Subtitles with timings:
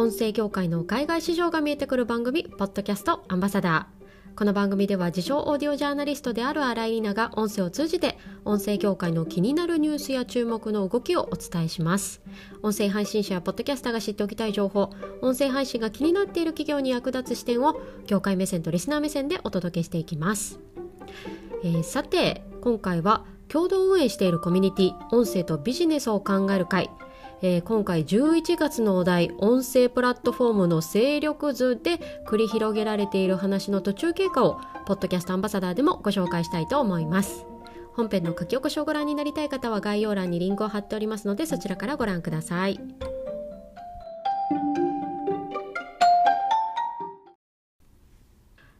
[0.00, 4.36] 音声業界の海外市場が見えてくる番組ポッドキャストアンバサダー。
[4.36, 12.22] この番組では自称オーディオジャーナリストである新井里奈が音声を通じて音声業界の気になるニュースや注目の動きをお伝えします。
[12.62, 14.90] 音声配信者やポッドキャスターが知っておきたい情報
[15.20, 20.60] 音声配信が気になっている企業に役立つ視点を業界目線とリスナー目線でお届けしていきます、
[21.64, 26.88] えー、さて今回は共同運営しているコミュニティ音声とビジネスを考える会。
[27.40, 37.46] えー、今回11月のお題音声プラットフォームの勢力図で繰り広げられている話の途中経過をポッドキャストアンバサダーでもご紹介したいと思います。
[37.94, 42.80] 本編の書き起こしをご覧になりたい方は概要欄にリンクを貼っておりますのでそちらからご覧ください。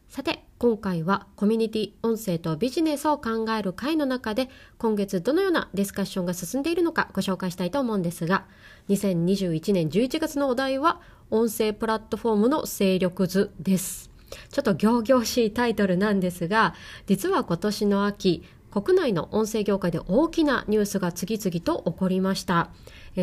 [0.07, 8.43] さて今回はコミュニティ音声とビジネスを考える会の中で今月どのようなディスカッションが進んでいるのかご紹介したいと思うんですが
[8.89, 10.99] 2021年11月のお題は
[11.31, 14.09] 音声プラットフォームの勢力図です。
[14.51, 16.75] ちょっと仰々しいタイトルなんですが
[17.07, 22.69] 実は今年の秋国内の音声業界で大きなニュースが次々と起こりました。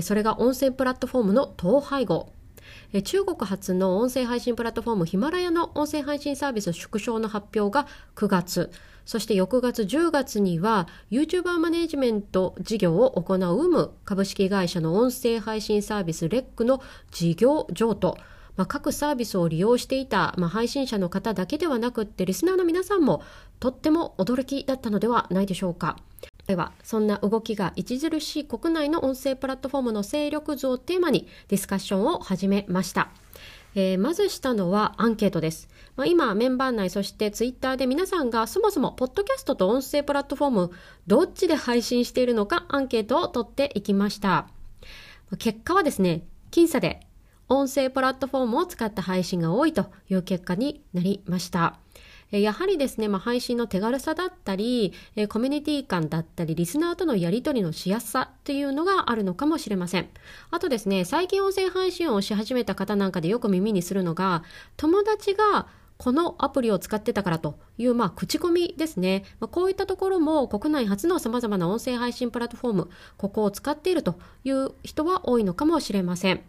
[0.01, 2.31] それが音声プラットフォームの統廃合。
[3.05, 8.71] 中国発の音声配信プラットフォームヒマラヤの音声配信サービス縮小の発表が9月
[9.05, 18.17] そして翌月10月には YouTuber マネジメント事業を行う UM 株式会社の音声配信サービス REC の事業譲渡
[18.57, 23.23] まあ、各サービスを利用していた、まあ、配信者の方だけではなくってリスナーの皆さんも
[23.61, 25.97] とっても驚きだったのではないでしょうか。
[26.47, 33.09] ではそんな動きが著しい国内の音声プラットフォームの勢力図をテーマにディスカッションを始めました。
[33.75, 35.69] えー、まずしたのはアンケートです。
[35.97, 40.71] まあ、今、メンバー内、そしてツイッターで皆さんがそもそも、ポッドキャストと音声プラットフォーム、
[41.07, 44.49] どっちで配信しているのか、アンケートを取っていきました。
[45.39, 46.23] 結果はですね、
[46.53, 47.07] 僅差で、
[47.51, 51.79] 音声プラットフォームを使った配信が多いという結果になりました。
[52.31, 54.93] やはりですね、まあ、配信の手軽さだったり、
[55.29, 60.09] コミュニティ感だったり、リスナーとのやり取りのしやすさっていうのがあるのかもしれません。
[60.51, 64.43] あとですね、最近音声配信をし始めた方なんかでよく耳にするのが、
[64.77, 69.25] 友達がこのアプリを使ってたからという、まあ、口コミですね。
[69.41, 76.43] まあ、こういったところも国内初の様々な音声配信プラットフォーム、ここを使っているという人は多いのかもしれません。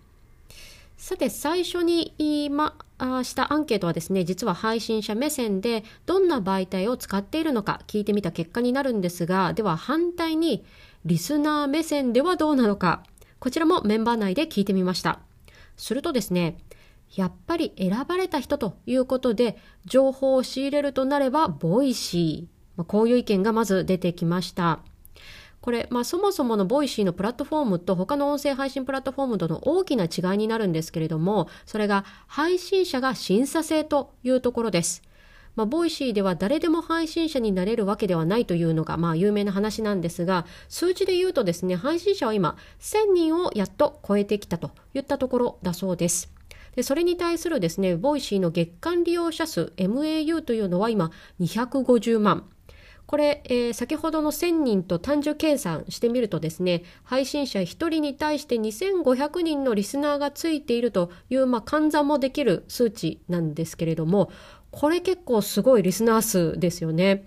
[0.97, 2.75] さて最初に言いま
[3.23, 10.65] したアンケートはですね実は配信者目線でどんな媒体を使っているのか聞いてみた結果になるんですがでは反対に
[11.05, 13.03] リスナー目線ではどうなのか
[13.39, 15.19] こちらもメンバー内で聞いてみました。
[15.77, 16.57] するとですね
[17.15, 22.83] やっぱり選ばれた人ということで情報を仕入れるとなれば Voicy。
[22.83, 24.79] こういう意見がまず出てきました。
[25.67, 35.01] これ、まあ、そもそもの Voicy のプラットフォームと他の音声配信プラットフォームとの大きな違いになるんですけれども、それが配信者が審査制というところです。
[35.57, 46.31] まあ、 Voicy では誰でも配信者になれるわけではないというのが、まあ、有名な話なんですが、数字で言うとですね、配信者は今、1000人をやっと超えてきたといったところだそうです。
[46.77, 51.11] でそれに対するですね、 Voicy の月間利用者数 MAU というのは今
[51.41, 52.45] 250万。
[53.07, 64.29] これ、えー、先ほどの1000人と単純計算してみるとですね、配信者1人に対して2500人のリスナーがついているという、まあ、換算もできる数値なんですけれども、
[64.71, 67.25] これ結構すごいリスナー数ですよね。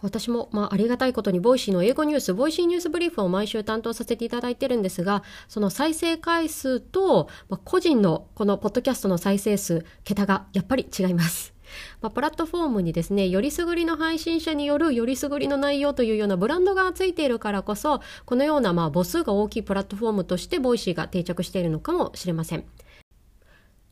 [0.00, 11.51] 私も、まあ、ありがたいことに、 Voicy の英語ニュース、 Voicy News Brief を毎週担当させていただいてるんですが、その再生回数と、まあ、個人のこのポッドキャストの再生数、桁がやっぱり違います。
[12.00, 22.64] まあ、プラットフォームにですね、よりすぐりの配信者によるよりすぐりの内容というようなブランドがついているからこそ、このようなまあ母数が大きいプラットフォームとして Voicy が定着しているのかもしれません。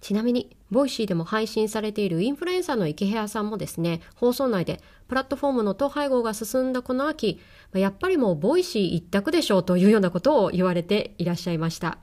[0.01, 7.39] ちなみに、 Voicy でも配信されているインフルエンサーのイケハヤさんもですね、放送内でプラットフォームの統廃合が進んだこの秋、
[7.75, 11.99] やっぱりもう Voicy 一択でしょうというようなことを言われていらっしゃいました。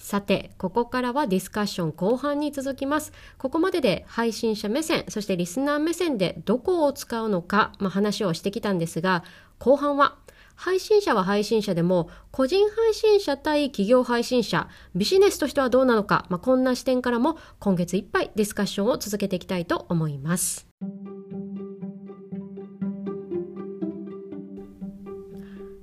[0.00, 3.12] さて、ここからはディスカッション後半に続きます。
[3.36, 9.24] ここまでで配信者目線、そしてリスナー目線でどこを使うのか、まあ、話をしてきたんですが、
[9.58, 10.16] 後半は
[10.56, 20.66] 配信者は配信者でも、個人配信者対企業配信者、ビジネスとしてはどうなのか、まあ、こんな視点からも今月いっぱいディスカッションを続けていきたいと思います。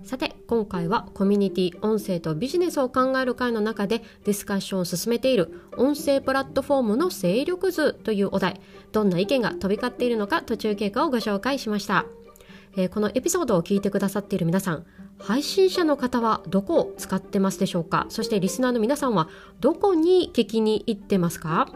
[0.08, 8.62] さて、今回はコミュニティ、音声とビジネスを考える会の中でディスカッションを進めている音声プラットフォームの勢力図というお題、
[8.94, 12.06] どんな意見が飛び交っているのか途中経過をご紹介しました。
[12.78, 14.86] えー、このエピソードを聞いてくださっている皆さん
[15.20, 18.06] 配信者の方はどこを使ってますでしょうか？
[18.08, 19.28] そしてリスナーの皆さんは
[19.60, 21.68] どこに聞きに行ってますか？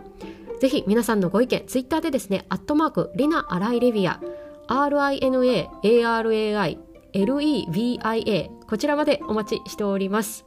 [0.62, 4.22] ぜひ皆さんのご意見ツイッターでですねアットマークリナアライレビア
[4.69, 6.78] RINAARAI
[7.13, 10.46] LEVIA こちらまでお待ちしております。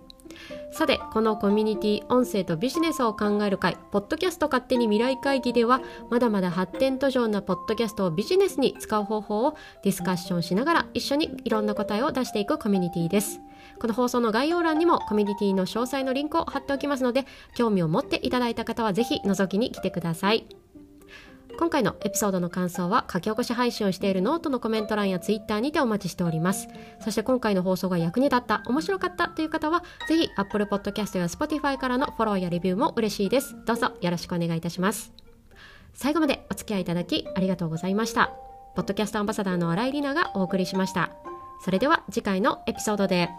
[0.72, 5.80] さてこのコミュニティ音声とビジネスを考える会ポッドキャスト勝手に未来会議では
[6.10, 13.40] まだまだ発展途上なポッドキャストをビジネスに使う方法をディスカッションしながら一緒にいろんな答えを出していくコミュニティです。
[13.78, 17.24] この放送の概要欄にもコミュニティの詳細のリンクを貼っておきますので
[17.54, 20.46] 興味を持っていただいた方はぜひ覗きに来てください。
[21.56, 26.68] 今回のエピソードの感想は書き起こし配信をしているノートのコメント欄やツイッターにてお待ちしております。
[27.00, 33.54] そして今回の放送が役に立った面白かったという方はぜひ Apple Podcast や Spotify からのフォローやレビューも嬉しいです。
[33.66, 35.12] どうぞよろしくお願いいたします。
[35.92, 38.32] 最後までお付き合いいただきありがとうございました。
[38.74, 41.10] ポッドキャストアンバサダーの新井里奈がお送りしました。
[41.64, 43.30] それでは次回のエピソードで。